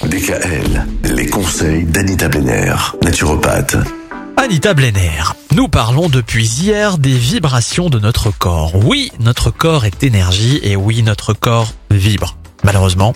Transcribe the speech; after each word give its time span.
DKL, 0.00 0.86
les 1.04 1.26
conseils 1.26 1.84
d'Anita 1.84 2.28
Benner, 2.28 2.74
naturopathe. 3.04 3.76
Anita 4.36 4.74
Blenner, 4.74 5.22
nous 5.54 5.68
parlons 5.68 6.08
depuis 6.08 6.46
hier 6.46 6.98
des 6.98 7.12
vibrations 7.12 7.90
de 7.90 7.98
notre 7.98 8.30
corps. 8.36 8.72
Oui, 8.74 9.12
notre 9.20 9.50
corps 9.50 9.84
est 9.84 10.02
énergie 10.02 10.58
et 10.62 10.76
oui, 10.76 11.02
notre 11.02 11.34
corps 11.34 11.72
vibre. 11.90 12.36
Malheureusement, 12.64 13.14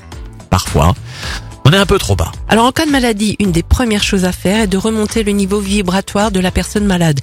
parfois, 0.51 0.95
on 1.65 1.73
est 1.73 1.79
un 1.79 1.87
peu 1.87 1.99
trop 1.99 2.15
bas. 2.15 2.31
Alors 2.49 2.67
en 2.67 2.73
cas 2.73 2.87
de 2.87 2.91
maladie, 2.91 3.37
une 3.41 3.53
des 3.53 3.65
premières 3.65 4.05
choses 4.05 4.25
à 4.25 4.33
faire 4.33 4.61
est 4.61 4.67
de 4.67 4.77
remonter 4.77 5.25
le 5.25 5.33
niveau 5.33 5.59
vibratoire 5.59 6.31
de 6.31 6.41
la 6.41 6.51
personne 6.51 6.85
malade. 6.85 7.21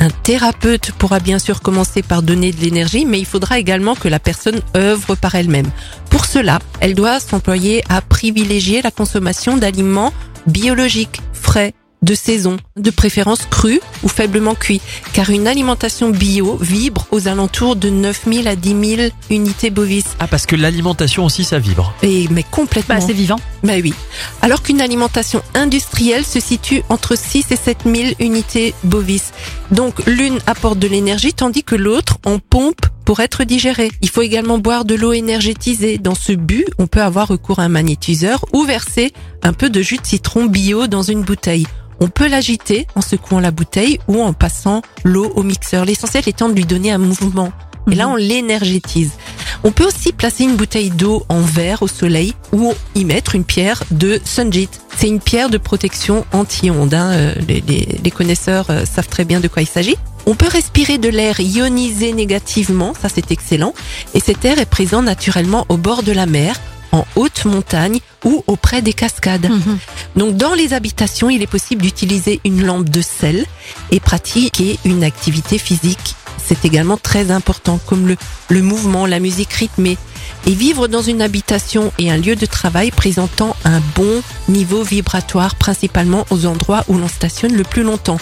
Un 0.00 0.10
thérapeute 0.10 0.92
pourra 0.92 1.18
bien 1.18 1.40
sûr 1.40 1.60
commencer 1.60 2.02
par 2.02 2.22
donner 2.22 2.52
de 2.52 2.60
l'énergie, 2.60 3.04
mais 3.04 3.18
il 3.18 3.26
faudra 3.26 3.58
également 3.58 3.96
que 3.96 4.06
la 4.06 4.20
personne 4.20 4.60
œuvre 4.76 5.16
par 5.16 5.34
elle-même. 5.34 5.70
Pour 6.08 6.24
cela, 6.24 6.60
elle 6.78 6.94
doit 6.94 7.18
s'employer 7.18 7.82
à 7.88 8.00
privilégier 8.00 8.80
la 8.80 8.92
consommation 8.92 9.56
d'aliments 9.56 10.12
biologiques, 10.46 11.20
frais, 11.32 11.74
de 12.02 12.14
saison, 12.14 12.56
de 12.76 12.90
préférence 12.90 13.40
crus 13.50 13.80
ou 14.02 14.08
faiblement 14.08 14.54
cuits, 14.54 14.80
car 15.12 15.30
une 15.30 15.48
alimentation 15.48 16.10
bio 16.10 16.56
vibre 16.60 17.06
aux 17.10 17.28
alentours 17.28 17.76
de 17.76 17.90
9000 17.90 18.48
à 18.48 18.56
10 18.56 18.96
000 18.96 19.08
unités 19.30 19.70
bovises. 19.70 20.04
Ah, 20.20 20.26
parce 20.26 20.46
que 20.46 20.56
l'alimentation 20.56 21.24
aussi, 21.24 21.44
ça 21.44 21.58
vibre. 21.58 21.94
Et 22.02 22.28
mais 22.30 22.44
complètement. 22.44 22.96
Bah, 22.96 23.00
c'est 23.00 23.12
vivant. 23.12 23.40
Bah 23.62 23.74
oui. 23.82 23.94
Alors 24.42 24.62
qu'une 24.62 24.80
alimentation 24.80 25.42
industrielle 25.54 26.24
se 26.24 26.40
situe 26.40 26.82
entre 26.88 27.16
6 27.16 27.46
et 27.50 27.56
7 27.56 27.78
000 27.84 27.96
unités 28.20 28.74
bovises. 28.84 29.32
Donc 29.70 30.04
l'une 30.06 30.38
apporte 30.46 30.78
de 30.78 30.88
l'énergie 30.88 31.34
tandis 31.34 31.64
que 31.64 31.74
l'autre 31.74 32.18
en 32.24 32.38
pompe 32.38 32.86
pour 33.04 33.20
être 33.20 33.44
digérée. 33.44 33.90
Il 34.02 34.10
faut 34.10 34.22
également 34.22 34.58
boire 34.58 34.84
de 34.84 34.94
l'eau 34.94 35.12
énergétisée. 35.12 35.98
Dans 35.98 36.14
ce 36.14 36.32
but, 36.32 36.66
on 36.78 36.86
peut 36.86 37.02
avoir 37.02 37.28
recours 37.28 37.58
à 37.58 37.62
un 37.62 37.68
magnétiseur 37.68 38.44
ou 38.52 38.64
verser 38.64 39.12
un 39.42 39.54
peu 39.54 39.70
de 39.70 39.80
jus 39.80 39.96
de 39.96 40.06
citron 40.06 40.44
bio 40.46 40.86
dans 40.86 41.02
une 41.02 41.22
bouteille. 41.22 41.66
On 42.00 42.08
peut 42.08 42.28
l'agiter 42.28 42.86
en 42.94 43.00
secouant 43.00 43.40
la 43.40 43.50
bouteille 43.50 43.98
ou 44.08 44.22
en 44.22 44.32
passant 44.32 44.82
l'eau 45.04 45.32
au 45.34 45.42
mixeur. 45.42 45.84
L'essentiel 45.84 46.24
étant 46.28 46.48
de 46.48 46.54
lui 46.54 46.64
donner 46.64 46.92
un 46.92 46.98
mouvement. 46.98 47.52
Et 47.90 47.94
là, 47.94 48.08
on 48.08 48.16
l'énergétise. 48.16 49.12
On 49.64 49.72
peut 49.72 49.86
aussi 49.86 50.12
placer 50.12 50.44
une 50.44 50.56
bouteille 50.56 50.90
d'eau 50.90 51.24
en 51.28 51.40
verre 51.40 51.82
au 51.82 51.88
soleil 51.88 52.34
ou 52.52 52.74
y 52.94 53.04
mettre 53.04 53.34
une 53.34 53.44
pierre 53.44 53.82
de 53.90 54.20
Sunjit. 54.24 54.68
C'est 54.96 55.08
une 55.08 55.20
pierre 55.20 55.48
de 55.48 55.58
protection 55.58 56.24
anti-ondes. 56.32 56.94
hein. 56.94 57.10
Euh, 57.12 57.34
Les, 57.48 57.62
les- 57.66 57.98
les 58.04 58.10
connaisseurs 58.10 58.66
euh, 58.70 58.84
savent 58.84 59.08
très 59.08 59.24
bien 59.24 59.40
de 59.40 59.48
quoi 59.48 59.62
il 59.62 59.66
s'agit. 59.66 59.96
On 60.26 60.34
peut 60.34 60.48
respirer 60.48 60.98
de 60.98 61.08
l'air 61.08 61.40
ionisé 61.40 62.12
négativement, 62.12 62.92
ça 63.00 63.08
c'est 63.08 63.30
excellent. 63.30 63.72
Et 64.14 64.20
cet 64.20 64.44
air 64.44 64.58
est 64.58 64.66
présent 64.68 65.00
naturellement 65.00 65.64
au 65.70 65.78
bord 65.78 66.02
de 66.02 66.12
la 66.12 66.26
mer, 66.26 66.60
en 66.92 67.04
haute 67.16 67.44
montagne 67.44 68.00
ou 68.24 68.42
auprès 68.46 68.82
des 68.82 68.92
cascades. 68.92 69.48
Donc 70.16 70.36
dans 70.36 70.54
les 70.54 70.72
habitations, 70.72 71.30
il 71.30 71.42
est 71.42 71.46
possible 71.46 71.82
d'utiliser 71.82 72.40
une 72.44 72.64
lampe 72.64 72.88
de 72.88 73.02
sel 73.02 73.44
et 73.90 74.00
pratiquer 74.00 74.78
une 74.84 75.04
activité 75.04 75.58
physique. 75.58 76.14
C'est 76.44 76.64
également 76.64 76.96
très 76.96 77.30
important, 77.30 77.78
comme 77.86 78.06
le, 78.06 78.16
le 78.48 78.62
mouvement, 78.62 79.06
la 79.06 79.20
musique 79.20 79.52
rythmée. 79.52 79.98
Et 80.46 80.52
vivre 80.52 80.88
dans 80.88 81.02
une 81.02 81.20
habitation 81.20 81.92
et 81.98 82.10
un 82.10 82.16
lieu 82.16 82.36
de 82.36 82.46
travail 82.46 82.90
présentant 82.90 83.54
un 83.64 83.80
bon 83.94 84.22
niveau 84.48 84.82
vibratoire, 84.82 85.56
principalement 85.56 86.24
aux 86.30 86.46
endroits 86.46 86.84
où 86.88 86.96
l'on 86.96 87.08
stationne 87.08 87.54
le 87.54 87.64
plus 87.64 87.82
longtemps. 87.82 88.18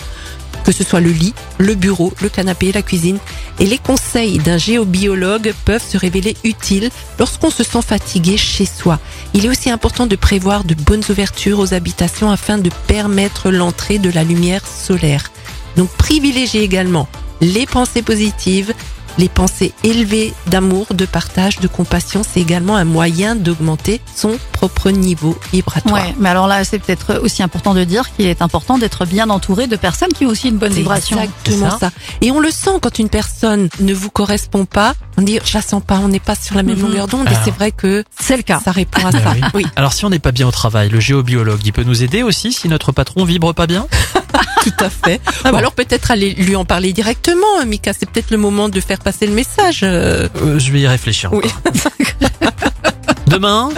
Que 0.67 0.73
ce 0.73 0.83
soit 0.83 1.01
le 1.01 1.11
lit, 1.11 1.33
le 1.59 1.77
bureau, 1.77 2.13
le 2.21 2.29
canapé, 2.29 2.73
la 2.73 2.83
cuisine. 2.83 3.19
Et 3.61 3.67
les 3.67 3.79
conseils 3.79 4.39
d'un 4.39 4.59
géobiologue 4.59 5.55
peuvent 5.65 5.89
se 5.89 5.97
révéler 5.97 6.37
utiles 6.43 6.91
lorsqu'on 7.21 7.51
se 7.51 7.63
sent 7.63 7.83
fatigué 7.83 8.37
chez 8.37 8.67
soi. 8.67 8.99
Il 9.33 9.47
est 9.47 9.49
aussi 9.49 9.71
important 9.71 10.09
de 10.09 10.17
prévoir 10.17 10.65
de 10.65 10.75
bonnes 10.75 11.05
ouvertures 11.09 11.61
aux 11.61 11.73
habitations 11.73 12.33
afin 12.33 12.59
de 12.59 12.71
permettre 12.89 13.53
l'entrée 13.53 13.99
de 13.99 14.11
la 14.11 14.25
lumière 14.25 14.67
solaire. 14.67 15.31
Donc 15.77 15.89
privilégiez 15.91 16.63
également 16.63 17.09
les 17.41 17.67
pensées 17.67 18.03
positives, 18.03 18.75
les 19.19 19.29
pensées 19.29 19.73
élevées 19.85 20.33
d'amour, 20.49 20.87
de 20.91 21.07
partage, 21.07 21.61
de 21.61 21.69
compassion. 21.69 22.23
C'est 22.29 22.41
également 22.41 22.77
un 22.77 22.85
moyen 22.85 23.37
d'augmenter 23.37 24.01
son 24.15 24.37
propre 24.69 24.91
niveau 24.91 25.39
vibratoire. 25.53 25.95
Ouais, 25.95 26.15
mais 26.19 26.29
alors 26.29 26.49
là, 26.49 26.65
c'est 26.65 26.79
peut-être 26.81 27.21
aussi 27.23 27.43
important 27.43 27.73
de 27.75 27.85
dire 27.85 28.05
qu'il 28.15 28.27
est 28.27 28.43
important 28.43 28.79
d'être 28.79 29.05
bien 29.07 29.31
entouré 29.31 29.67
de 29.69 29.77
personnes 29.77 30.13
qui 30.13 30.27
ont 30.27 30.31
aussi 30.31 30.49
une 30.49 30.57
bonne 30.57 30.73
C'est 30.73 30.79
vibration. 30.81 31.21
exactement 31.23 31.79
ça. 31.79 31.91
Et 32.21 32.31
on 32.33 32.41
le 32.41 32.51
sent 32.51 32.79
quand 32.83 32.99
une 32.99 33.09
personne 33.09 33.69
ne 33.79 33.95
vous 33.95 34.11
correspond 34.11 34.65
pas. 34.65 34.95
On 35.19 35.23
dit, 35.23 35.39
je 35.45 35.55
la 35.57 35.63
sens 35.63 35.83
pas, 35.87 35.99
on 36.03 36.09
n'est 36.09 36.19
pas 36.21 36.35
sur 36.35 36.57
la 36.57 36.63
même 36.65 36.77
Mhm. 36.79 36.83
longueur 36.89 37.07
d'onde. 37.07 37.29
Et 37.31 37.35
c'est 37.45 37.53
vrai 37.53 37.71
que 37.71 38.03
C'est 38.21 38.37
le 38.37 38.43
cas. 38.43 38.61
ça 38.65 38.73
répond 38.73 39.07
à 39.07 39.13
ça. 39.13 39.19
oui. 39.35 39.41
Oui, 39.55 39.67
Alors 39.77 39.93
si 39.93 40.05
on 40.05 40.11
n'est 40.11 40.19
pas 40.19 40.33
bien 40.33 40.49
au 40.49 40.51
travail, 40.51 40.89
le 40.89 40.99
géobiologue, 41.01 41.61
il 41.65 41.73
peut 41.73 41.85
nous 41.85 42.03
aider 42.03 42.23
aussi 42.25 42.53
si 42.53 42.69
notre 42.69 42.91
patron 42.93 43.25
vibre 43.25 43.55
pas 43.55 43.67
bien? 43.69 43.87
Tout 44.65 44.85
à 44.85 44.91
fait. 44.91 45.21
Ah 45.45 45.49
Ou 45.49 45.53
bon 45.53 45.59
alors 45.59 45.73
peut-être 45.73 46.11
aller 46.11 46.35
lui 46.35 46.57
en 46.57 46.65
parler 46.65 46.93
directement, 46.93 47.47
hein, 47.61 47.67
Mika. 47.67 47.93
C'est 47.97 48.11
peut-être 48.11 48.33
le 48.33 48.37
moment 48.39 48.69
de 48.69 48.81
faire 48.81 48.99
passer 48.99 49.27
le 49.29 49.33
message. 49.33 49.81
euh. 49.85 50.29
Euh, 50.43 50.59
Je 50.59 50.73
vais 50.73 50.81
y 50.81 50.89
réfléchir. 50.89 51.33
Oui. 51.33 51.45
Demain, 53.29 53.71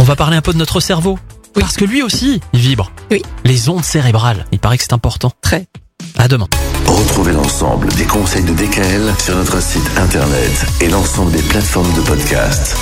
on 0.00 0.02
va 0.02 0.16
parler 0.16 0.36
un 0.36 0.40
peu 0.40 0.54
de 0.54 0.58
notre 0.58 0.80
cerveau. 0.80 1.18
Oui. 1.54 1.62
Parce 1.62 1.76
que 1.76 1.84
lui 1.84 2.02
aussi, 2.02 2.40
il 2.54 2.60
vibre. 2.60 2.90
Oui. 3.10 3.22
Les 3.44 3.68
ondes 3.68 3.84
cérébrales, 3.84 4.46
il 4.50 4.58
paraît 4.58 4.78
que 4.78 4.82
c'est 4.82 4.94
important. 4.94 5.30
Très. 5.42 5.66
À 6.16 6.26
demain. 6.26 6.46
Retrouvez 6.86 7.32
l'ensemble 7.32 7.88
des 7.94 8.04
conseils 8.04 8.44
de 8.44 8.52
DKL 8.54 9.12
sur 9.18 9.36
notre 9.36 9.60
site 9.60 9.90
internet 9.98 10.66
et 10.80 10.88
l'ensemble 10.88 11.32
des 11.32 11.42
plateformes 11.42 11.92
de 11.92 12.00
podcast. 12.00 12.76